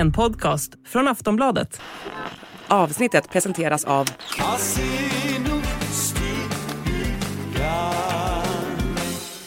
[0.00, 1.80] En podcast från Aftonbladet.
[2.68, 4.06] Avsnittet presenteras av...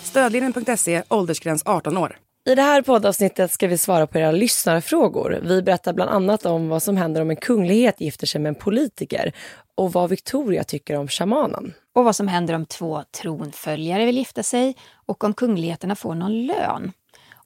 [0.04, 2.18] Stödlinjen.se, åldersgräns 18 år.
[2.50, 5.40] I det här poddavsnittet ska vi svara på era lyssnarfrågor.
[5.44, 8.56] Vi berättar bland annat om vad som händer om en kunglighet gifter sig med en
[8.56, 9.34] politiker
[9.76, 11.74] och vad Victoria tycker om shamanen.
[11.96, 14.76] Och vad som händer om två tronföljare vill gifta sig
[15.06, 16.92] och om kungligheterna får någon lön.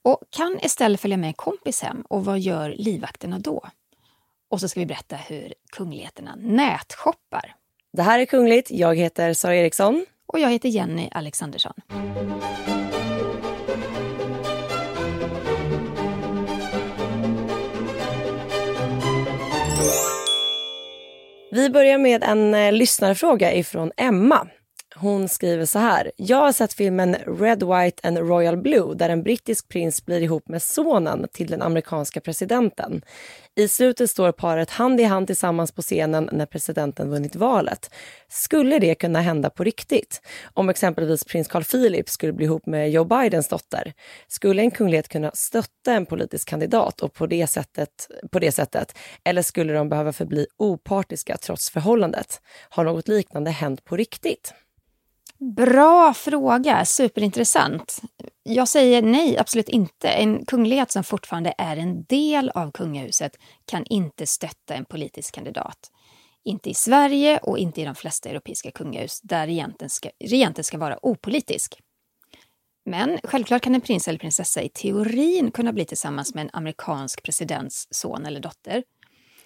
[0.07, 3.65] Och kan Estelle följa med en kompis hem och vad gör livvakterna då?
[4.49, 7.55] Och så ska vi berätta hur kungligheterna nätshoppar.
[7.93, 8.71] Det här är Kungligt.
[8.71, 10.05] Jag heter Sara Eriksson.
[10.25, 11.73] Och jag heter Jenny Alexandersson.
[21.51, 24.47] Vi börjar med en eh, lyssnarfråga ifrån Emma.
[24.99, 26.11] Hon skriver så här.
[26.15, 30.47] Jag har sett filmen Red, White and Royal Blue där en brittisk prins blir ihop
[30.47, 33.01] med sonen till den amerikanska presidenten.
[33.55, 37.91] I slutet står paret hand i hand tillsammans på scenen när presidenten vunnit valet.
[38.27, 40.21] Skulle det kunna hända på riktigt?
[40.53, 43.93] Om exempelvis prins Carl Philip skulle bli ihop med Joe Bidens dotter.
[44.27, 47.89] Skulle en kunglighet kunna stötta en politisk kandidat och på det sättet,
[48.31, 48.97] på det sättet?
[49.23, 52.41] Eller skulle de behöva förbli opartiska trots förhållandet?
[52.69, 54.53] Har något liknande hänt på riktigt?
[55.39, 58.01] Bra fråga, superintressant.
[58.43, 60.09] Jag säger nej, absolut inte.
[60.09, 63.31] En kunglighet som fortfarande är en del av kungahuset
[63.65, 65.91] kan inte stötta en politisk kandidat.
[66.43, 70.77] Inte i Sverige och inte i de flesta europeiska kungahus där regenten ska, regenten ska
[70.77, 71.79] vara opolitisk.
[72.85, 77.23] Men självklart kan en prins eller prinsessa i teorin kunna bli tillsammans med en amerikansk
[77.23, 78.83] presidents son eller dotter.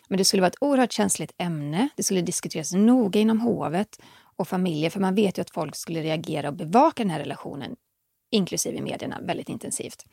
[0.08, 1.90] Men det skulle vara ett oerhört känsligt ämne.
[1.96, 3.98] Det skulle diskuteras noga inom hovet
[4.36, 7.76] och familjer, för man vet ju att folk skulle reagera och bevaka den här relationen,
[8.32, 10.06] inklusive medierna, väldigt intensivt.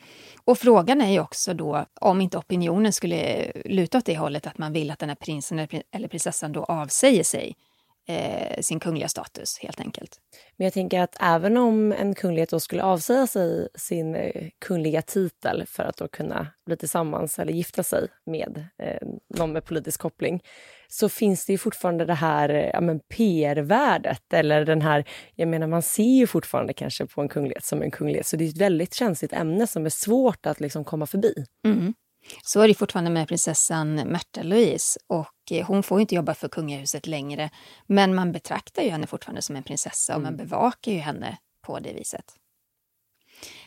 [0.44, 4.58] Och frågan är ju också då om inte opinionen skulle luta åt det hållet att
[4.58, 7.56] man vill att den här prinsen eller prinsessan då avsäger sig
[8.08, 10.20] eh, sin kungliga status helt enkelt.
[10.56, 15.02] Men jag tänker att även om en kunglighet då skulle avsäga sig sin eh, kungliga
[15.02, 20.00] titel för att då kunna bli tillsammans eller gifta sig med eh, någon med politisk
[20.00, 20.42] koppling
[20.88, 24.32] så finns det ju fortfarande det här eh, ja, PR-värdet.
[24.32, 25.04] Eller den här,
[25.34, 28.26] jag menar man ser ju fortfarande kanske på en kunglighet som en kunglighet.
[28.26, 31.34] Så det är ett väldigt känsligt ämne som är svårt att liksom komma förbi.
[31.64, 31.94] Mm.
[32.44, 36.48] Så är det fortfarande med prinsessan Märta Louise och eh, hon får inte jobba för
[36.48, 37.50] kungahuset längre.
[37.86, 40.32] Men man betraktar ju henne fortfarande som en prinsessa och mm.
[40.32, 42.24] man bevakar ju henne på det viset.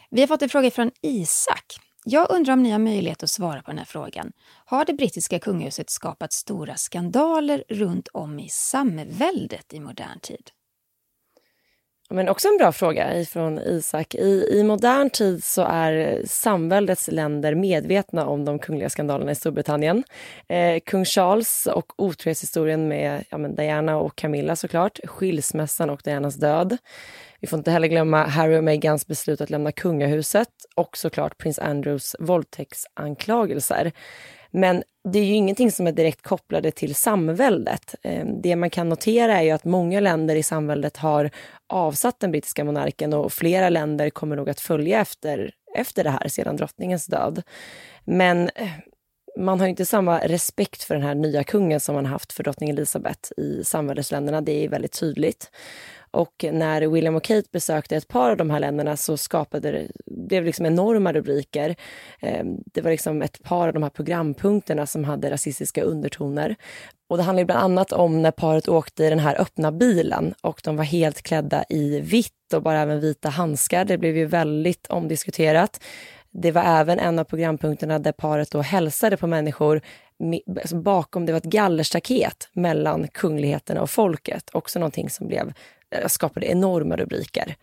[0.10, 1.66] Vi har fått en fråga från Isak.
[2.06, 4.32] Jag undrar om ni har möjlighet att svara på den här frågan.
[4.66, 10.52] Har det brittiska kungahuset skapat stora skandaler runt om i samväldet i modern tid?
[12.12, 14.16] Men också en bra fråga från Isak.
[14.16, 20.04] I, I modern tid så är samväldets länder medvetna om de kungliga skandalerna i Storbritannien.
[20.48, 26.78] Eh, kung Charles och otrohetshistorien med ja, Diana och Camilla såklart, skilsmässan och Dianas död.
[27.40, 31.60] Vi får inte heller glömma Harry och Meghans beslut att lämna kungahuset och såklart prins
[31.60, 33.92] Andrews våldtäktsanklagelser.
[34.52, 37.96] Men det är ju ingenting som är direkt kopplade till samväldet.
[38.04, 41.30] Eh, det man kan notera är ju att många länder i samväldet har
[41.72, 46.28] avsatt den brittiska monarken och flera länder kommer nog att följa efter, efter det här
[46.28, 47.44] sedan drottningens död.
[48.06, 48.70] Men eh,
[49.38, 52.70] man har inte samma respekt för den här nya kungen som man haft för drottning
[52.70, 54.42] Elizabeth i samväldesländerna.
[54.42, 55.52] Det är väldigt tydligt.
[56.12, 59.88] Och när William och Kate besökte ett par av de här länderna så skapade det,
[60.06, 61.76] blev liksom enorma rubriker.
[62.22, 66.56] Ehm, det var liksom ett par av de här programpunkterna som hade rasistiska undertoner.
[67.10, 70.62] Och det handlar bland annat om när paret åkte i den här öppna bilen och
[70.64, 73.86] de var helt klädda i vitt och bara även vita handskar.
[73.86, 75.84] Det blev ju väldigt omdiskuterat.
[76.32, 79.82] Det var även en av programpunkterna där paret då hälsade på människor
[80.62, 84.50] alltså bakom, det var ett gallerstaket mellan kungligheterna och folket.
[84.54, 85.54] Också någonting som blev
[85.92, 87.56] Eh, skapade enorma rubriker.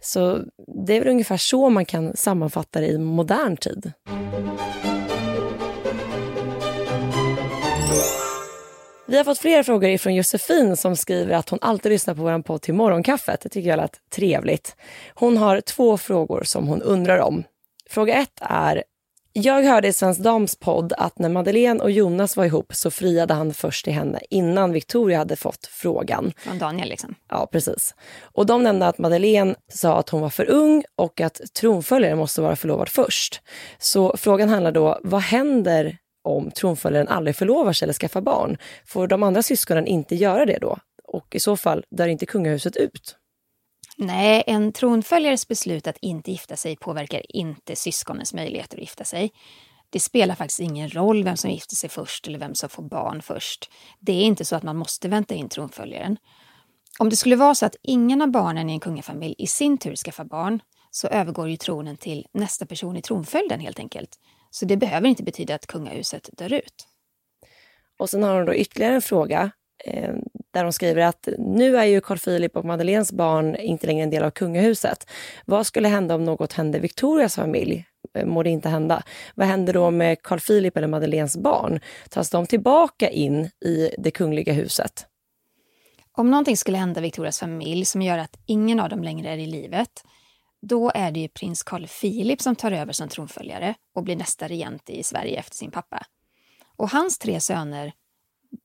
[0.00, 0.40] Så
[0.86, 3.92] det är väl ungefär så man kan sammanfatta det i modern tid.
[9.06, 12.42] Vi har fått flera frågor från Josefin som skriver att hon alltid lyssnar på vår
[12.42, 13.40] podd till morgonkaffet.
[13.40, 14.76] Det tycker jag lät trevligt.
[15.14, 17.44] Hon har två frågor som hon undrar om.
[17.90, 18.84] Fråga ett är
[19.32, 23.34] jag hörde i Svensk Dams podd att när Madeleine och Jonas var ihop så friade
[23.34, 26.32] han först till henne innan Victoria hade fått frågan.
[26.36, 27.14] Från Daniel liksom?
[27.28, 27.94] Ja, precis.
[28.22, 32.40] Och de nämnde att Madeleine sa att hon var för ung och att tronföljaren måste
[32.40, 33.40] vara förlovad först.
[33.78, 38.56] Så frågan handlar då, vad händer om tronföljaren aldrig förlovar sig eller skaffar barn?
[38.86, 40.78] Får de andra syskonen inte göra det då?
[41.04, 43.16] Och i så fall dör inte kungahuset ut?
[43.96, 49.32] Nej, en tronföljares beslut att inte gifta sig påverkar inte syskonens möjligheter att gifta sig.
[49.90, 53.22] Det spelar faktiskt ingen roll vem som gifter sig först eller vem som får barn
[53.22, 53.70] först.
[54.00, 56.16] Det är inte så att man måste vänta in tronföljaren.
[56.98, 59.96] Om det skulle vara så att ingen av barnen i en kungafamilj i sin tur
[59.96, 60.60] skaffar barn
[60.90, 64.18] så övergår ju tronen till nästa person i tronföljden helt enkelt.
[64.50, 66.88] Så det behöver inte betyda att kungahuset dör ut.
[67.98, 69.50] Och sen har hon då ytterligare en fråga
[69.84, 70.14] eh,
[70.52, 74.10] där hon skriver att nu är ju Carl Philip och Madeleines barn inte längre en
[74.10, 75.06] del av kungahuset.
[75.46, 77.86] Vad skulle hända om något hände Victorias familj?
[78.14, 79.02] Eh, må det inte hända.
[79.34, 81.80] Vad händer då med Carl Philip eller Madeleines barn?
[82.10, 85.06] Tas de tillbaka in i det kungliga huset?
[86.12, 89.46] Om någonting skulle hända Victorias familj som gör att ingen av dem längre är i
[89.46, 90.04] livet,
[90.62, 94.48] då är det ju prins Carl Philip som tar över som tronföljare och blir nästa
[94.48, 96.06] regent i Sverige efter sin pappa.
[96.76, 97.92] Och hans tre söner,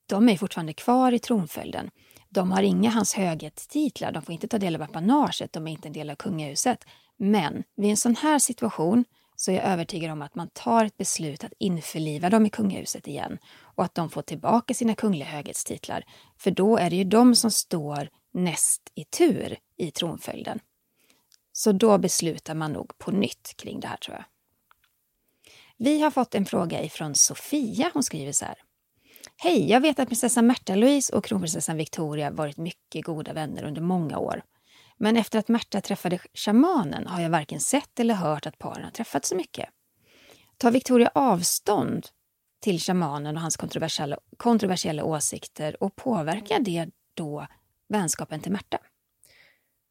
[0.05, 1.89] de är fortfarande kvar i tronföljden.
[2.29, 5.87] De har inga hans höghetstitlar, de får inte ta del av apanaget, de är inte
[5.87, 6.85] en del av kungahuset.
[7.17, 9.05] Men vid en sån här situation
[9.35, 13.07] så är jag övertygad om att man tar ett beslut att införliva dem i kungahuset
[13.07, 16.03] igen och att de får tillbaka sina kungliga höghetstitlar.
[16.37, 20.59] För då är det ju de som står näst i tur i tronföljden.
[21.51, 24.25] Så då beslutar man nog på nytt kring det här tror jag.
[25.77, 27.91] Vi har fått en fråga ifrån Sofia.
[27.93, 28.55] Hon skriver så här.
[29.39, 33.81] Hej, jag vet att prinsessan Märta Louise och kronprinsessan Victoria varit mycket goda vänner under
[33.81, 34.41] många år.
[34.97, 38.91] Men efter att Märta träffade shamanen har jag varken sett eller hört att paren har
[38.91, 39.69] träffats så mycket.
[40.57, 42.07] Tar Victoria avstånd
[42.61, 47.47] till shamanen och hans kontroversiella, kontroversiella åsikter och påverkar det då
[47.89, 48.77] vänskapen till Märta?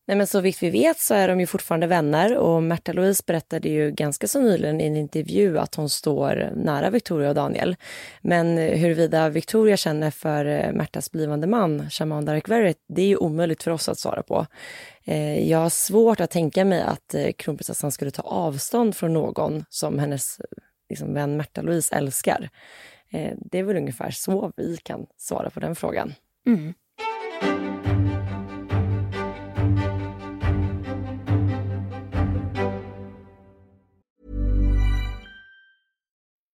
[0.08, 3.23] Nej, men så vitt vi vet så är de ju fortfarande vänner och Märta Louise
[3.26, 7.76] berättade ju ganska så nyligen i en intervju att hon står nära Victoria och Daniel.
[8.20, 13.17] Men huruvida Victoria känner för eh, Märtas blivande man, shaman Derek Verrett, det är ju
[13.17, 14.47] omöjligt för oss att svara på.
[15.05, 19.64] Eh, jag har svårt att tänka mig att eh, kronprinsessan skulle ta avstånd från någon
[19.69, 20.41] som hennes
[20.88, 22.49] liksom, vän Märta Louise älskar.
[23.37, 26.14] Det är väl ungefär så vi kan svara på den frågan.
[26.47, 26.75] Mm.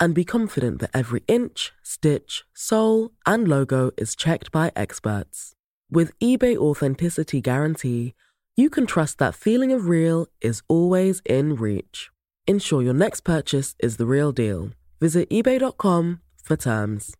[0.00, 5.52] and be confident that every inch, stitch, sole, and logo is checked by experts.
[5.90, 8.14] With eBay Authenticity Guarantee,
[8.56, 12.10] you can trust that feeling of real is always in reach.
[12.46, 14.70] Ensure your next purchase is the real deal.
[15.00, 17.14] Visit eBay.com for terms.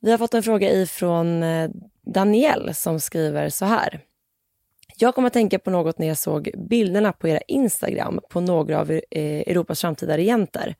[0.00, 1.70] Vi har fått en fråga ifrån eh,
[2.14, 4.00] Daniel som skriver så här.
[4.98, 8.80] Jag kom att tänka på något när jag såg bilderna på era Instagram på några
[8.80, 10.74] av eh, Europas framtida regenter.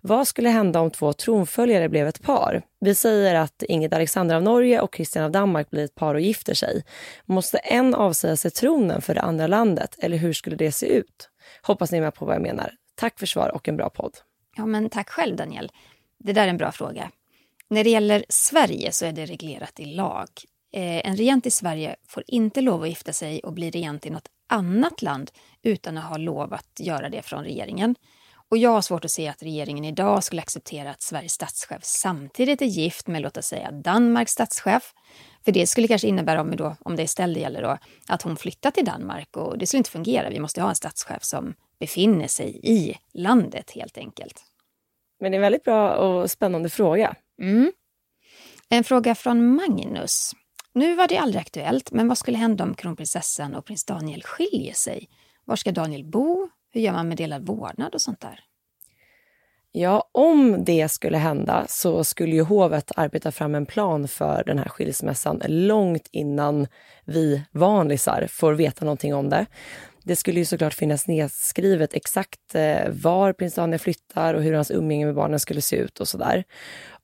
[0.00, 2.62] Vad skulle hända om två tronföljare blev ett par?
[2.80, 6.20] Vi säger att Ingrid Alexander av Norge och Kristian av Danmark blir ett par och
[6.20, 6.84] gifter sig.
[7.24, 11.30] Måste en avsäga sig tronen för det andra landet eller hur skulle det se ut?
[11.62, 12.72] Hoppas ni är med på vad jag menar.
[12.94, 14.16] Tack för svar och en bra podd.
[14.56, 15.72] Ja, men tack själv Daniel.
[16.18, 17.10] Det där är en bra fråga.
[17.68, 20.28] När det gäller Sverige så är det reglerat i lag
[20.76, 24.28] en regent i Sverige får inte lov att gifta sig och bli regent i något
[24.48, 25.30] annat land
[25.62, 27.94] utan att ha lov att göra det från regeringen.
[28.48, 32.62] Och jag har svårt att se att regeringen idag skulle acceptera att Sveriges statschef samtidigt
[32.62, 34.92] är gift med, låt oss säga, Danmarks statschef.
[35.44, 37.78] För det skulle kanske innebära, om, då, om det istället gäller då,
[38.08, 40.30] att hon flyttar till Danmark och det skulle inte fungera.
[40.30, 44.42] Vi måste ha en statschef som befinner sig i landet helt enkelt.
[45.20, 47.14] Men det är en väldigt bra och spännande fråga.
[47.40, 47.72] Mm.
[48.68, 50.32] En fråga från Magnus.
[50.74, 54.74] Nu var det aldrig aktuellt, men vad skulle hända om kronprinsessan och prins Daniel skiljer
[54.74, 55.08] sig?
[55.44, 56.48] Var ska Daniel bo?
[56.70, 58.40] Hur gör man med delad vårdnad och sånt där?
[59.72, 64.58] Ja, om det skulle hända så skulle ju hovet arbeta fram en plan för den
[64.58, 66.66] här skilsmässan långt innan
[67.04, 69.46] vi vanlisar får veta någonting om det.
[70.02, 74.70] Det skulle ju såklart finnas nedskrivet exakt eh, var prins Daniel flyttar och hur hans
[74.70, 76.44] umgänge med barnen skulle se ut och sådär.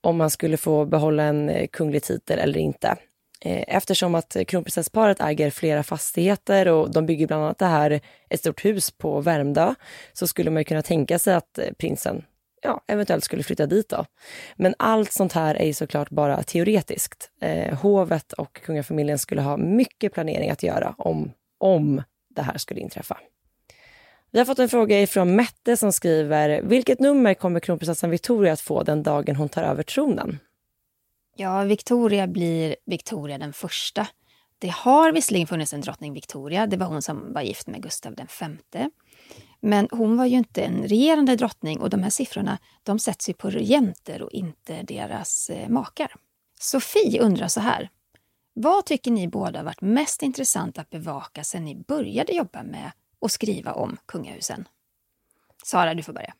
[0.00, 2.96] Om man skulle få behålla en eh, kunglig titel eller inte.
[3.44, 8.40] Eh, eftersom att kronprinsessparet äger flera fastigheter och de bygger bland annat det här ett
[8.40, 9.74] stort hus på Värmdö
[10.12, 12.24] så skulle man kunna tänka sig att eh, prinsen
[12.62, 13.88] ja, eventuellt skulle flytta dit.
[13.88, 14.04] Då.
[14.56, 17.30] Men allt sånt här är ju såklart bara teoretiskt.
[17.40, 22.80] Eh, hovet och kungafamiljen skulle ha mycket planering att göra om, om det här skulle
[22.80, 23.18] inträffa.
[24.30, 28.60] Vi har fått en fråga från Mette som skriver, vilket nummer kommer kronprinsessan Victoria att
[28.60, 30.38] få den dagen hon tar över tronen?
[31.40, 34.06] Ja, Victoria blir Victoria den första.
[34.58, 38.14] Det har visserligen funnits en drottning Victoria, det var hon som var gift med Gustav
[38.72, 38.88] V.
[39.60, 43.32] Men hon var ju inte en regerande drottning och de här siffrorna de sätts ju
[43.32, 46.14] på regenter och inte deras eh, makar.
[46.58, 47.90] Sofie undrar så här.
[48.52, 53.30] Vad tycker ni båda varit mest intressant att bevaka sen ni började jobba med och
[53.30, 54.68] skriva om kungahusen?
[55.64, 56.34] Sara, du får börja.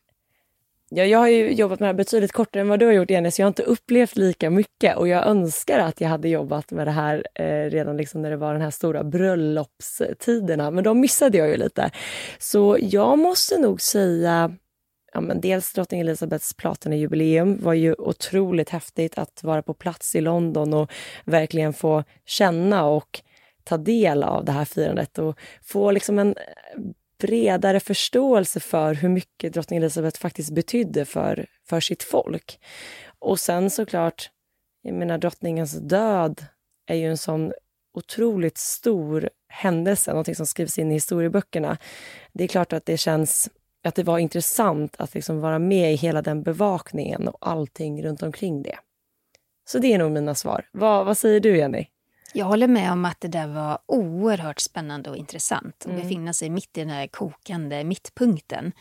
[0.93, 3.09] Ja, jag har ju jobbat med det här betydligt kortare än vad du har gjort
[3.09, 6.71] Jenny, så jag har inte upplevt lika mycket och jag önskar att jag hade jobbat
[6.71, 10.99] med det här eh, redan liksom när det var den här stora bröllopstiderna, men de
[10.99, 11.91] missade jag ju lite.
[12.39, 14.55] Så jag måste nog säga
[15.13, 20.21] Ja, men dels drottning Elizabeths platinajubileum var ju otroligt häftigt att vara på plats i
[20.21, 20.91] London och
[21.25, 23.21] verkligen få känna och
[23.63, 26.81] ta del av det här firandet och få liksom en eh,
[27.21, 32.59] bredare förståelse för hur mycket drottning Elizabeth faktiskt betydde för, för sitt folk.
[33.19, 34.29] Och sen såklart,
[34.81, 36.45] jag menar drottningens död
[36.87, 37.53] är ju en sån
[37.93, 41.77] otroligt stor händelse, någonting som skrivs in i historieböckerna.
[42.33, 43.49] Det är klart att det känns
[43.83, 48.23] att det var intressant att liksom vara med i hela den bevakningen och allting runt
[48.23, 48.77] omkring det.
[49.69, 50.69] Så det är nog mina svar.
[50.71, 51.87] Vad, vad säger du, Jenny?
[52.33, 55.75] Jag håller med om att det där var oerhört spännande och intressant.
[55.79, 56.01] Att mm.
[56.01, 58.71] befinna sig mitt i den här kokande mittpunkten.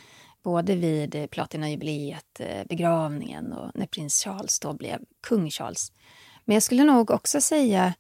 [0.43, 5.93] Både vid platinajubileet, eh, begravningen och när prins Charles då blev kung Charles.
[6.45, 7.95] Men jag skulle nog också säga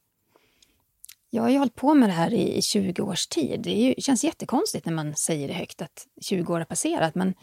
[1.31, 3.61] jag har ju hållit på med det här i 20 års tid.
[3.61, 7.15] Det ju, känns jättekonstigt när man säger det högt att 20 år har passerat.
[7.15, 7.35] Men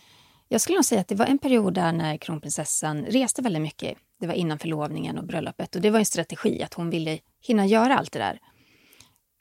[0.48, 3.98] jag skulle nog säga att det var en period där när kronprinsessan reste väldigt mycket.
[4.20, 7.66] Det var innan förlovningen och bröllopet och det var en strategi att hon ville hinna
[7.66, 8.40] göra allt det där.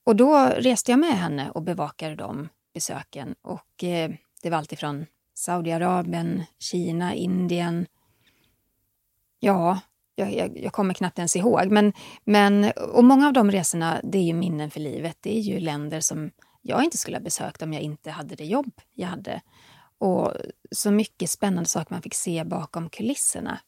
[0.04, 3.35] Och då reste jag med henne och bevakade de besöken.
[3.42, 4.11] Och eh,
[4.42, 7.87] det var alltifrån Saudiarabien, Kina, Indien.
[9.40, 9.80] Ja,
[10.14, 11.71] jag, jag, jag, kommer knappt ens ihåg.
[11.71, 11.92] Men,
[12.25, 15.16] men, och många av de resorna det är ju minnen för livet.
[15.21, 16.30] Det är ju länder som
[16.62, 19.40] jag inte skulle ha besökt om jag inte hade det jobb jag hade.
[19.99, 20.33] Och
[20.71, 23.59] så mycket spännande saker man fick se bakom kulisserna.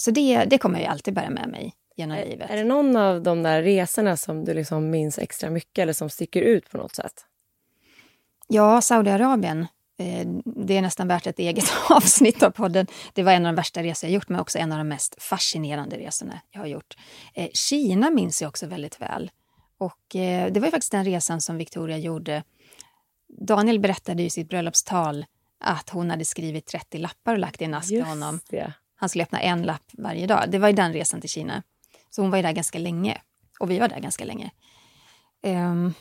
[0.00, 2.50] Så det, det kommer jag alltid bära med mig genom är, livet.
[2.50, 6.10] Är det någon av de där resorna som du liksom minns extra mycket eller som
[6.10, 7.24] sticker ut på något sätt?
[8.48, 9.66] Ja, Saudiarabien.
[9.98, 12.86] Eh, det är nästan värt ett eget avsnitt av podden.
[13.12, 15.22] Det var en av de värsta resor jag gjort, men också en av de mest
[15.22, 16.96] fascinerande resorna jag har gjort.
[17.34, 19.30] Eh, Kina minns jag också väldigt väl.
[19.78, 22.42] Och eh, det var faktiskt den resan som Victoria gjorde.
[23.28, 25.26] Daniel berättade i sitt bröllopstal
[25.60, 28.40] att hon hade skrivit 30 lappar och lagt i en ask till honom.
[28.50, 28.72] Det.
[29.00, 30.44] Han skulle öppna en lapp varje dag.
[30.48, 31.62] Det var ju den resan till Kina.
[32.10, 33.20] Så hon var ju där ganska länge.
[33.60, 34.50] Och vi var där ganska länge.
[35.42, 35.94] Um,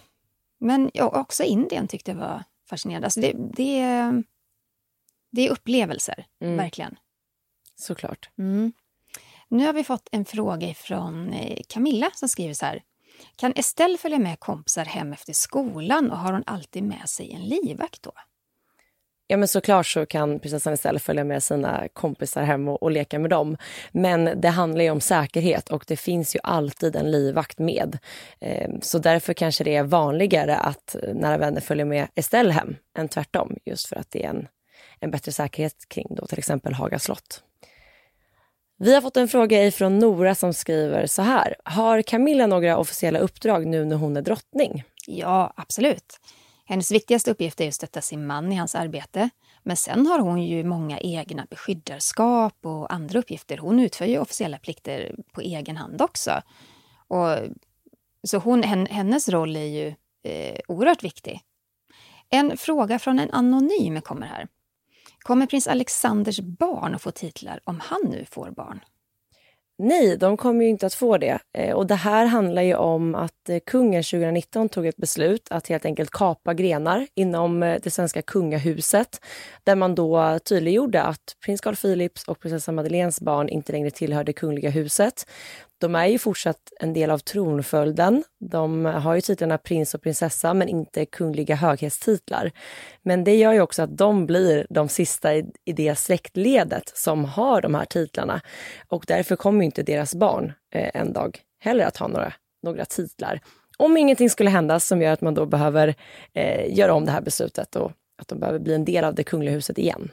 [0.58, 3.08] men också Indien tyckte jag var fascinerande.
[3.08, 3.84] Alltså det, det,
[5.32, 6.58] det är upplevelser, mm.
[6.58, 6.96] verkligen.
[7.76, 8.30] Såklart.
[8.38, 8.74] Mm.
[9.48, 12.84] Nu har vi fått en fråga från eh, Camilla som skriver så här.
[13.36, 17.42] Kan Estelle följa med kompisar hem efter skolan och har hon alltid med sig en
[17.42, 18.12] livvakt då?
[19.32, 23.20] Ja men såklart så kan prinsessan istället följa med sina kompisar hem och, och, leka
[23.20, 23.58] med dem.
[23.92, 27.98] Men det handlar ju om säkerhet och det finns ju alltid en livvakt med.
[28.40, 33.08] Eh, så därför kanske det är vanligare att nära vänner följer med Estelle hem än
[33.08, 33.56] tvärtom.
[33.66, 34.48] Just för att det är en,
[35.00, 37.44] en bättre säkerhet kring då till exempel Haga slott.
[38.78, 41.56] Vi har fått en fråga från Nora som skriver så här.
[41.64, 44.84] Har Camilla några officiella uppdrag nu när hon är drottning?
[45.08, 46.20] Ja, absolut.
[46.70, 49.30] Hennes viktigaste uppgift är att stötta sin man i hans arbete.
[49.64, 53.58] Men sen har hon ju många egna beskyddarskap och andra uppgifter.
[53.58, 56.42] Hon utför ju officiella plikter på egen hand också.
[57.08, 57.38] Och,
[58.24, 59.88] så hon, hennes roll är ju
[60.24, 61.42] eh, oerhört viktig.
[62.30, 64.48] En fråga från en anonym kommer här.
[65.20, 68.80] Kommer prins Alexanders barn att få titlar om han nu får barn?
[69.82, 71.40] Nej, de kommer ju inte att få det.
[71.58, 75.68] Eh, och det här handlar ju om att eh, kungen 2019 tog ett beslut att
[75.68, 79.22] helt enkelt kapa grenar inom eh, det svenska kungahuset.
[79.64, 84.34] Där man då tydliggjorde att prins Carl Philips och prinsessa Madeleines barn inte längre tillhörde
[84.34, 85.26] kungliga huset.
[85.80, 88.24] De är ju fortsatt en del av tronföljden.
[88.40, 92.52] De har ju titlarna prins och prinsessa men inte kungliga höghetstitlar.
[93.02, 97.26] Men det gör ju också att de blir de sista i, i det släktledet som
[97.26, 98.42] har de här titlarna.
[98.88, 102.34] Och därför kommer inte deras barn eh, en dag heller att ha några,
[102.64, 103.40] några titlar.
[103.78, 105.96] Om ingenting skulle hända som gör att man då behöver
[106.34, 109.24] eh, göra om det här beslutet och att de behöver bli en del av det
[109.24, 110.12] kungliga huset igen.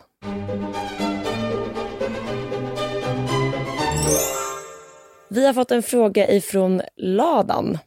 [5.28, 7.78] Vi har fått en fråga ifrån Ladan.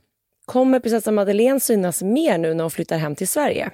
[0.46, 3.72] Kommer prinsessa Madeleine synas mer nu när hon flyttar hem till Sverige?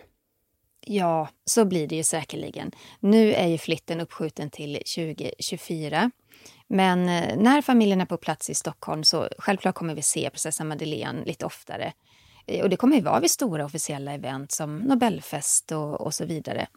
[0.87, 2.71] Ja, så blir det ju säkerligen.
[2.99, 6.11] Nu är ju flytten uppskjuten till 2024.
[6.67, 10.63] Men eh, när familjen är på plats i Stockholm så självklart kommer vi se prinsessa
[10.63, 11.93] Madeleine lite oftare.
[12.47, 16.25] Eh, och det kommer ju vara vid stora officiella event som Nobelfest och, och så
[16.25, 16.67] vidare.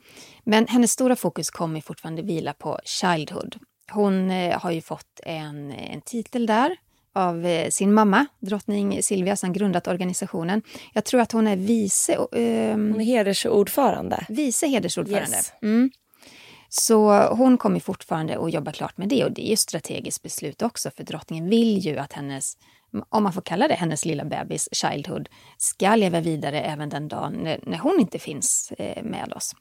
[0.44, 3.58] Men hennes stora fokus kommer fortfarande vila på Childhood.
[3.90, 6.76] Hon eh, har ju fått en, en titel där
[7.12, 10.62] av eh, sin mamma, drottning Silvia, som grundat organisationen.
[10.92, 12.12] Jag tror att hon är vice...
[12.12, 14.26] Eh, hon är hedersordförande.
[14.28, 15.36] Vice hedersordförande.
[15.36, 15.52] Yes.
[15.62, 15.90] Mm.
[16.68, 20.22] Så hon kommer fortfarande att jobba klart med det och det är ju ett strategiskt
[20.22, 22.56] beslut också för drottningen vill ju att hennes,
[23.08, 27.32] om man får kalla det hennes lilla bebis, Childhood, ska leva vidare även den dagen
[27.32, 29.54] när, när hon inte finns eh, med oss.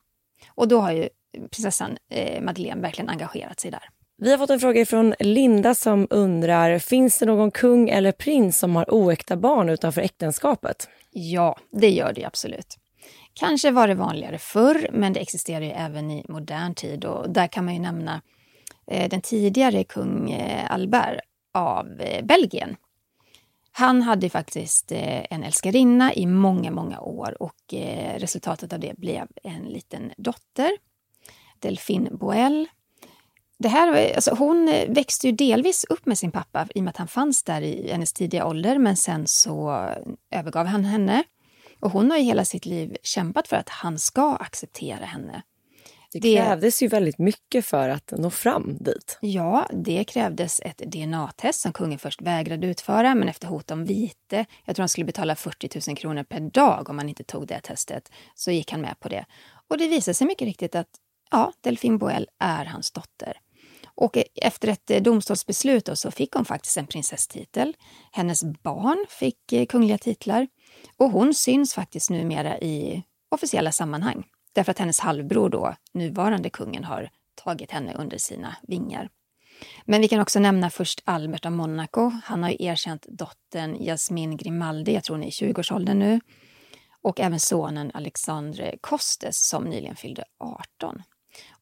[0.50, 1.10] Och då har ju
[1.51, 3.89] prinsessan eh, Madeleine verkligen engagerat sig där.
[4.19, 8.59] Vi har fått en fråga från Linda som undrar, finns det någon kung eller prins
[8.59, 10.89] som har oäkta barn utanför äktenskapet?
[11.12, 12.77] Ja, det gör det absolut.
[13.33, 17.47] Kanske var det vanligare förr, men det existerar ju även i modern tid och där
[17.47, 18.21] kan man ju nämna
[18.88, 21.19] eh, den tidigare kung eh, Albert
[21.53, 22.75] av eh, Belgien.
[23.71, 28.97] Han hade faktiskt eh, en älskarinna i många, många år och eh, resultatet av det
[28.97, 30.71] blev en liten dotter,
[31.59, 32.67] Delphine Boel.
[33.60, 36.98] Det här, alltså hon växte ju delvis upp med sin pappa i och med att
[36.98, 39.88] han fanns där i hennes tidiga ålder men sen så
[40.32, 41.24] övergav han henne.
[41.80, 45.44] Och hon har ju hela sitt liv kämpat för att han ska acceptera henne.
[46.12, 49.18] Det krävdes det, ju väldigt mycket för att nå fram dit.
[49.22, 54.46] Ja, det krävdes ett DNA-test som kungen först vägrade utföra, men efter hot om vite,
[54.66, 57.60] jag tror han skulle betala 40 000 kronor per dag om han inte tog det
[57.60, 59.26] testet, så gick han med på det.
[59.68, 60.90] Och det visade sig mycket riktigt att
[61.32, 63.34] ja, Delphine Boel är hans dotter.
[63.98, 67.75] Och efter ett eh, domstolsbeslut domstolsbeslut så fick hon faktiskt en prinsesstitel.
[68.12, 70.48] Hennes barn fick eh, kungliga titlar.
[70.98, 74.24] Och hon syns faktiskt numera i officiella sammanhang.
[74.54, 79.10] Därför att hennes halvbror då, nuvarande kungen, har tagit henne under sina vingar.
[79.86, 82.12] Men vi kan också nämna först Albert av Monaco.
[82.24, 86.19] Han har erkänt dottern Jasmin Grimaldi, jag tror hon är i 20-årsåldern nu.
[87.02, 91.02] Och även sonen Alexandre Costes som nyligen fyllde 18.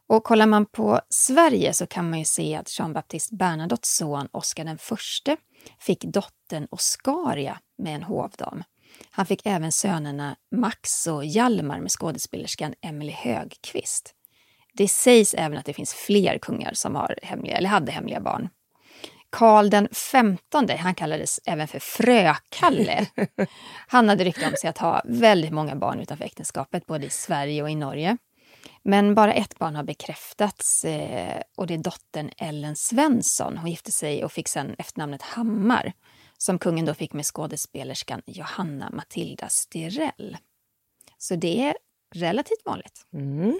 [0.07, 4.63] Och kollar man på Sverige så kan man ju se att Jean-Baptiste Bernadottes son Oscar
[4.63, 5.37] den förste
[5.79, 8.63] fick dottern Oscaria med en hovdam.
[9.11, 14.13] Han fick även sönerna Max och Hjalmar med skådespelerskan Emily Högqvist.
[14.73, 18.49] Det sägs även att det finns fler kungar som har hemliga, eller hade hemliga barn.
[19.29, 23.05] Karl den femtonde, han kallades även för Frökalle.
[23.87, 27.63] Han hade rykte om sig att ha väldigt många barn utanför äktenskapet, både i Sverige
[27.63, 28.17] och i Norge.
[28.87, 33.57] Men bara ett barn har bekräftats eh, och det är dottern Ellen Svensson.
[33.57, 35.93] Hon gifte sig och fick sen efternamnet Hammar
[36.37, 40.37] som kungen då fick med skådespelerskan Johanna Matilda Styrell.
[41.17, 41.75] Så det är
[42.15, 43.05] relativt vanligt.
[43.13, 43.59] Mm.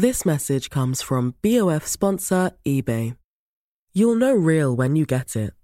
[0.00, 3.12] This message comes from BOF sponsor Ebay.
[3.94, 5.63] You'll know real when you get it.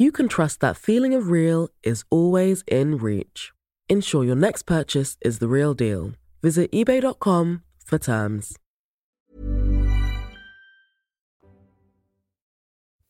[0.00, 3.52] you can trust that feeling of real is always in reach.
[3.88, 6.12] Ensure your next purchase is the real deal.
[6.42, 7.60] Visit eBay.com
[7.90, 8.56] for terms.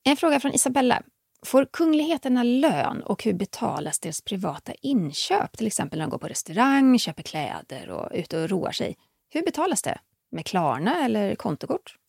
[0.04, 1.02] En fråga från Isabella.
[1.46, 5.56] Får kungligheterna lön och hur betalas deras privata inköp?
[5.56, 8.96] Till exempel när de går på restaurang, köper kläder och ute och roar sig.
[9.28, 9.98] Hur betalas det?
[10.32, 11.99] Med Klarna eller kontokort?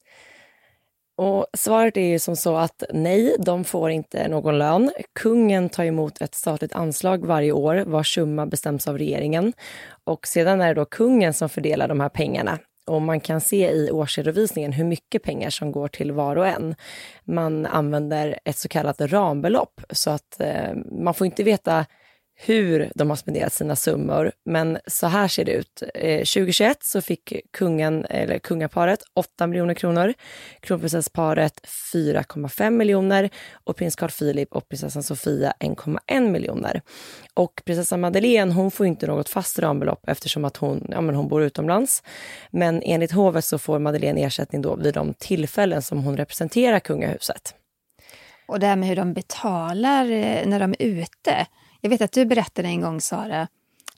[1.17, 4.91] Och svaret är ju som så att nej, de får inte någon lön.
[5.19, 9.53] Kungen tar emot ett statligt anslag varje år vars summa bestäms av regeringen.
[10.03, 13.71] Och sedan är det då kungen som fördelar de här pengarna och man kan se
[13.71, 16.75] i årsredovisningen hur mycket pengar som går till var och en.
[17.23, 21.85] Man använder ett så kallat rambelopp så att eh, man får inte veta
[22.43, 24.31] hur de har spenderat sina summor.
[24.45, 25.83] Men så här ser det ut.
[25.93, 30.13] Eh, 2021 så fick kungen, eller kungaparet 8 miljoner kronor,
[30.59, 36.81] kronprinsessparet 4,5 miljoner och prins Carl Philip och prinsessan Sofia 1,1 miljoner.
[37.33, 41.27] Och prinsessan Madeleine hon får inte något fast rambelopp eftersom att hon, ja, men hon
[41.27, 42.03] bor utomlands.
[42.51, 47.55] Men enligt hovet så får Madeleine ersättning då vid de tillfällen som hon representerar kungahuset.
[48.47, 51.47] Och det här med hur de betalar eh, när de är ute.
[51.81, 53.47] Jag vet att du berättade en gång, Sara,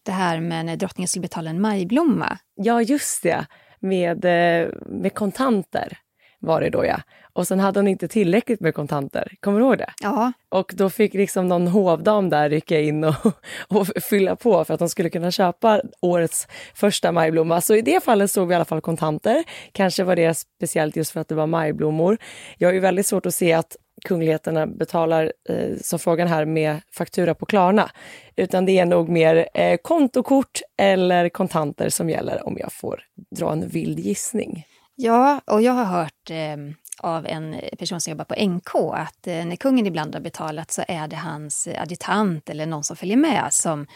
[0.04, 2.38] det här med när drottningen skulle betala en majblomma.
[2.56, 3.46] Ja, just det.
[3.80, 5.98] Med, eh, med kontanter
[6.40, 7.02] var det då, ja.
[7.34, 9.32] Och sen hade hon inte tillräckligt med kontanter.
[9.40, 9.94] Kommer du ihåg det?
[10.02, 10.32] Ja.
[10.50, 13.16] Och då fick liksom någon hovdam där rycka in och,
[13.68, 17.62] och fylla på för att de skulle kunna köpa årets första majblomma.
[17.62, 19.44] Så i det fallet såg vi i alla fall kontanter.
[19.72, 22.18] Kanske var det speciellt just för att det var majblommor.
[22.58, 26.82] Jag har ju väldigt svårt att se att kungligheterna betalar, eh, som frågan här, med
[26.92, 27.92] faktura på Klarna.
[28.36, 33.52] Utan det är nog mer eh, kontokort eller kontanter som gäller om jag får dra
[33.52, 34.66] en vild gissning.
[34.96, 36.58] Ja, och jag har hört eh,
[36.98, 40.84] av en person som jobbar på NK att eh, när kungen ibland har betalat så
[40.88, 43.88] är det hans adjutant eller någon som följer med som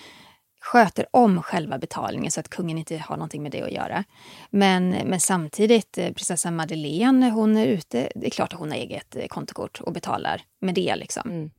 [0.68, 4.04] sköter om själva betalningen så att kungen inte har någonting med det att göra.
[4.50, 8.78] Men, men samtidigt, eh, prinsessan Madeleine, hon är ute, det är klart att hon har
[8.78, 10.96] eget eh, kontokort och betalar med det.
[10.96, 11.30] Liksom.
[11.32, 11.52] Mm.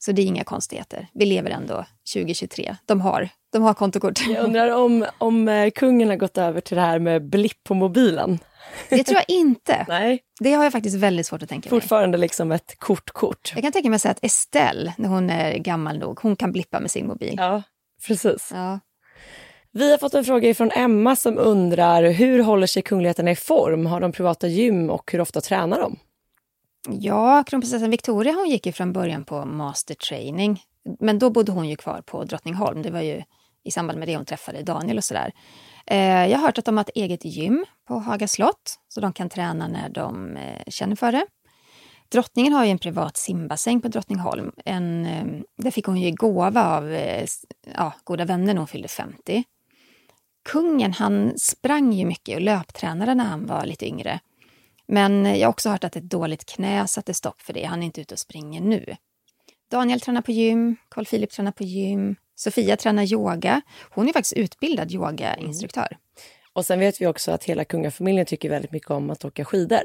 [0.00, 1.08] Så det är inga konstigheter.
[1.12, 2.76] Vi lever ändå 2023.
[2.86, 4.26] De har, de har kontokort.
[4.26, 7.74] Jag undrar om, om eh, kungen har gått över till det här med blipp på
[7.74, 8.38] mobilen.
[8.90, 9.84] Det tror jag inte.
[9.88, 11.80] Nej, Det har jag faktiskt väldigt svårt att tänka mig.
[11.80, 13.52] fortfarande liksom ett kortkort.
[13.54, 16.90] Jag kan tänka mig att Estelle, när hon är gammal nog, hon kan blippa med
[16.90, 17.34] sin mobil.
[17.36, 17.62] Ja,
[18.06, 18.50] precis.
[18.52, 18.80] Ja.
[19.72, 23.86] Vi har fått en fråga från Emma som undrar hur håller sig kungligheterna i form?
[23.86, 25.98] Har de privata gym och hur ofta tränar de?
[26.88, 30.60] Ja, kronprinsessan Victoria hon gick ju från början på master training.
[31.00, 32.82] Men då bodde hon ju kvar på Drottningholm.
[32.82, 33.22] Det var ju
[33.64, 35.32] i samband med det hon träffade Daniel och sådär.
[35.86, 39.12] Eh, jag har hört att de har ett eget gym på Haga slott, så de
[39.12, 41.26] kan träna när de eh, känner för det.
[42.12, 44.52] Drottningen har ju en privat simbassäng på Drottningholm.
[44.64, 45.24] En, eh,
[45.56, 47.26] det fick hon ju i gåva av eh,
[47.76, 49.44] ja, goda vänner när hon fyllde 50.
[50.44, 54.20] Kungen han sprang ju mycket och löptränade när han var lite yngre.
[54.86, 57.64] Men jag har också hört att ett dåligt knä satte stopp för det.
[57.64, 58.96] Han är inte ute och springer nu.
[59.70, 63.60] Daniel tränar på gym, Carl Philip tränar på gym, Sofia tränar yoga.
[63.90, 65.96] Hon är faktiskt utbildad yogainstruktör.
[66.54, 69.82] Och sen vet vi också att hela kungafamiljen tycker väldigt mycket om att åka skidor.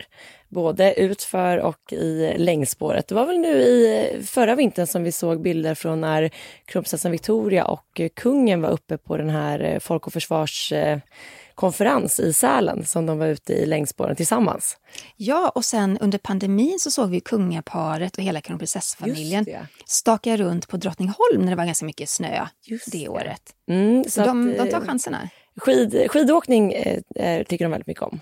[0.49, 3.08] Både utför och i längdspåret.
[3.08, 6.30] Det var väl nu i förra vintern som vi såg bilder från när
[6.65, 10.99] kronprinsessan Victoria och kungen var uppe på den här eh, Folk och Försvars eh,
[11.56, 14.77] konferens i Sälen som de var ute i längdspåren tillsammans.
[15.15, 19.45] Ja, och sen under pandemin så såg vi kungaparet och hela kronprinsessfamiljen
[19.86, 23.08] staka runt på Drottningholm när det var ganska mycket snö Just det det.
[23.10, 23.41] året.
[23.69, 25.30] Mm, Så så de, att, de tar eh, chanserna.
[25.58, 28.20] Skid, skidåkning eh, eh, tycker de väldigt mycket om.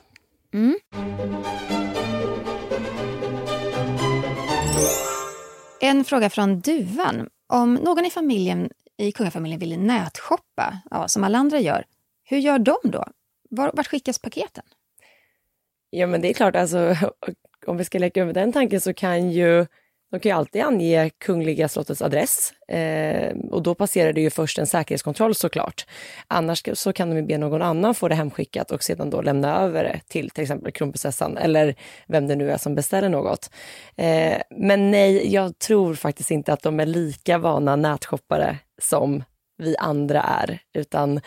[5.82, 7.30] En fråga från Duvan.
[7.48, 11.86] Om någon i familjen, i kungafamiljen vill nätshoppa, ja, som alla andra gör,
[12.24, 13.06] hur gör de då?
[13.50, 14.64] Var, vart skickas paketen?
[15.90, 16.96] Ja, men det är klart, alltså,
[17.68, 19.66] om vi ska leka med den tanken så kan ju
[20.16, 24.60] de kan ju alltid ange Kungliga slottets adress eh, och då passerar det ju först
[24.60, 25.86] en säkerhetskontroll såklart.
[26.28, 29.58] Annars så kan de ju be någon annan få det hemskickat och sedan då lämna
[29.58, 31.76] över det till till exempel kronprinsessan eller
[32.08, 33.50] vem det nu är som beställer något.
[33.96, 39.24] Eh, men nej, jag tror faktiskt inte att de är lika vana nätshoppare som
[39.58, 41.22] vi andra är, utan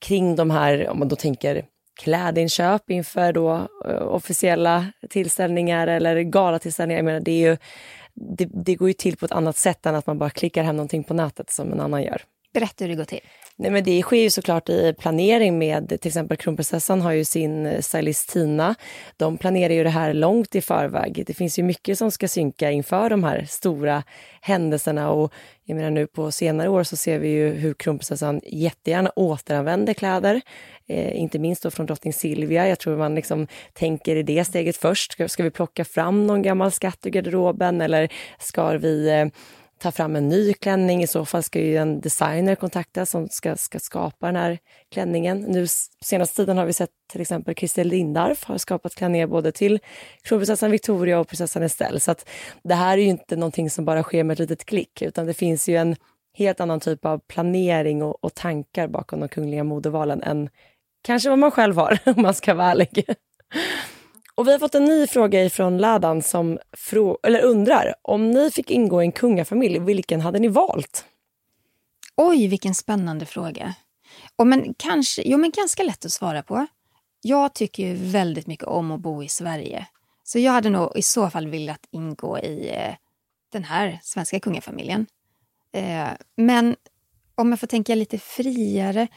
[0.00, 1.64] kring de här, om man då tänker
[1.98, 6.98] klädinköp inför då eh, officiella tillställningar eller galatillställningar.
[6.98, 7.56] Jag menar, det, är ju,
[8.20, 10.76] det, det går ju till på ett annat sätt än att man bara klickar hem
[10.76, 12.22] någonting på nätet som en annan gör.
[12.54, 13.20] Berätta hur det går till.
[13.56, 17.66] Nej, men det sker ju såklart i planering med, till exempel kronprinsessan har ju sin
[17.66, 18.74] eh, stylist Tina.
[19.16, 21.24] De planerar ju det här långt i förväg.
[21.26, 24.02] Det finns ju mycket som ska synka inför de här stora
[24.40, 25.32] händelserna och
[25.64, 30.40] jag menar nu på senare år så ser vi ju hur kronprinsessan jättegärna återanvänder kläder.
[30.88, 32.68] Eh, inte minst då från drottning Silvia.
[32.68, 35.12] Jag tror man liksom tänker i det steget först.
[35.12, 39.26] Ska, ska vi plocka fram någon gammal skatt ur garderoben eller ska vi eh,
[39.78, 41.02] ta fram en ny klänning.
[41.02, 44.58] I så fall ska ju en designer kontaktas som ska, ska skapa den här
[44.92, 45.40] klänningen.
[45.40, 45.66] Nu
[46.04, 49.78] senaste tiden har vi sett till exempel Christer Lindarf har skapat klänningar både till
[50.22, 52.00] kronprinsessan Victoria och prinsessan Estelle.
[52.00, 52.28] Så att
[52.62, 55.34] det här är ju inte någonting som bara sker med ett litet klick, utan det
[55.34, 55.96] finns ju en
[56.34, 60.48] helt annan typ av planering och, och tankar bakom de kungliga modevalen än
[61.02, 63.04] kanske vad man själv har, om man ska vara ärlig.
[64.34, 66.58] Och vi har fått en ny fråga från Ladan som
[67.22, 71.04] eller undrar om ni fick ingå i en kungafamilj, vilken hade ni valt?
[72.16, 73.74] Oj, vilken spännande fråga.
[74.36, 76.66] Och men kanske, jo, men ganska lätt att svara på.
[77.20, 79.86] Jag tycker ju väldigt mycket om att bo i Sverige.
[80.24, 82.94] Så jag hade nog i så fall velat ingå i eh,
[83.52, 85.06] den här svenska kungafamiljen.
[85.72, 86.76] Eh, men
[87.34, 89.08] om jag får tänka lite friare.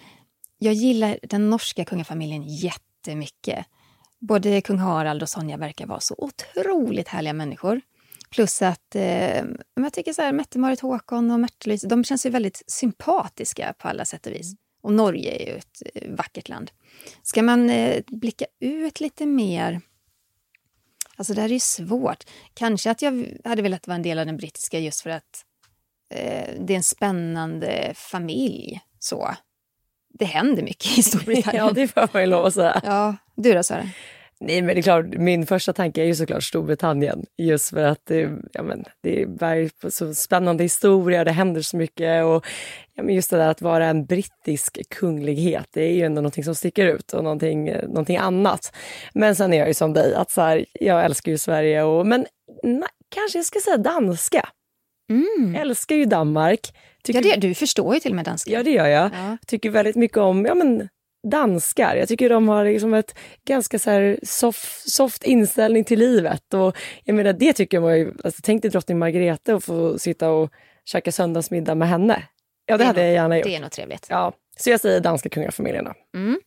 [0.63, 3.65] Jag gillar den norska kungafamiljen jättemycket.
[4.19, 7.81] Både kung Harald och Sonja verkar vara så otroligt härliga människor.
[8.29, 9.43] Plus att eh,
[9.75, 14.05] jag tycker så här, Mette-Marit Håkon och Märta-Louise, de känns ju väldigt sympatiska på alla
[14.05, 14.53] sätt och vis.
[14.81, 16.71] Och Norge är ju ett eh, vackert land.
[17.23, 19.81] Ska man eh, blicka ut lite mer
[21.15, 22.23] Alltså det här är ju svårt.
[22.53, 25.45] Kanske att jag hade velat vara en del av den brittiska just för att
[26.13, 28.81] eh, det är en spännande familj.
[28.99, 29.35] Så.
[30.13, 31.65] Det händer mycket i Storbritannien.
[31.65, 32.81] ja, det får man ju lov att säga.
[32.83, 33.89] Ja, du då Sara?
[34.43, 37.25] Nej, men det är klart, min första tanke är ju såklart Storbritannien.
[37.37, 42.25] Just för att det, ja, men, det är så spännande historia, det händer så mycket.
[42.25, 42.45] Och
[42.93, 46.43] ja, men just det där att vara en brittisk kunglighet, det är ju ändå någonting
[46.43, 48.75] som sticker ut och någonting, någonting annat.
[49.13, 52.07] Men sen är jag ju som dig, att så här, jag älskar ju Sverige, och,
[52.07, 52.25] men
[52.63, 54.49] na, kanske jag ska säga danska.
[55.09, 55.53] Mm.
[55.53, 56.73] Jag älskar ju Danmark.
[57.03, 57.25] Tycker...
[57.25, 58.51] Ja, det, du förstår ju till och med danska.
[58.51, 59.11] Ja, det gör jag.
[59.13, 59.37] Ja.
[59.47, 60.89] Tycker väldigt mycket om ja, men,
[61.27, 61.95] danskar.
[61.95, 66.53] Jag tycker de har liksom ett ganska så soft, soft inställning till livet.
[66.53, 69.99] Och jag menar, det tycker jag var ju, alltså, tänk dig drottning Margrethe och få
[69.99, 70.51] sitta och
[70.85, 72.23] käka söndagsmiddag med henne.
[72.65, 73.45] Ja, det, det hade nog, jag gärna gjort.
[73.45, 74.07] Det är nog trevligt.
[74.09, 76.19] Ja, så jag säger danska kungafamiljen då.
[76.19, 76.39] Mm.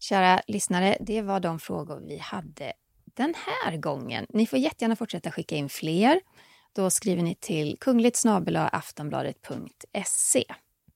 [0.00, 2.72] Kära lyssnare, det var de frågor vi hade
[3.16, 4.26] den här gången.
[4.28, 6.20] Ni får jättegärna fortsätta skicka in fler.
[6.76, 8.22] Då skriver ni till kungligt
[8.72, 10.44] aftonbladet.se.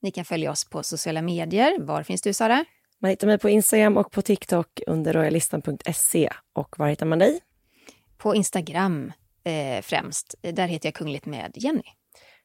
[0.02, 1.78] Ni kan följa oss på sociala medier.
[1.80, 2.64] Var finns du, Sara?
[3.00, 6.30] Man hittar mig på Instagram och på TikTok under royalistan.se.
[6.52, 7.40] Och var hittar man dig?
[8.16, 9.12] På Instagram
[9.44, 10.34] eh, främst.
[10.40, 11.82] Där heter jag Kungligt med Jenny.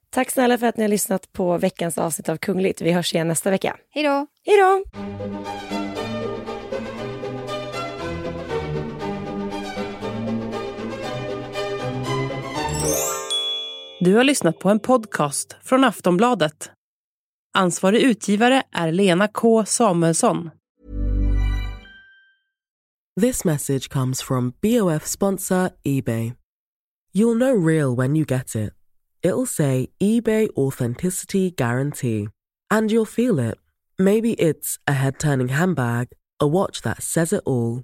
[0.10, 2.82] Tack snälla för att ni har lyssnat på veckans avsnitt av Kungligt.
[2.82, 3.78] Vi hörs igen nästa vecka.
[3.90, 4.28] Hej då!
[4.46, 4.84] Hej då!
[14.06, 16.72] Du har lyssnat på en podcast från Aftonbladet.
[17.54, 20.50] Ansvarig utgivare är Lena K Samuelsson.
[23.22, 26.34] This message comes from BOF sponsor eBay.
[27.14, 28.74] You'll know real when you get it.
[29.22, 32.28] It'll say eBay Authenticity Guarantee.
[32.74, 33.56] And you'll feel it.
[34.00, 36.08] Maybe it's a head turning handbag,
[36.40, 37.84] a watch that says it all,